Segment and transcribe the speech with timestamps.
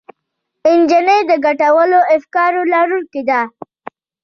[0.79, 3.41] نجلۍ د ګټورو افکارو لرونکې ده.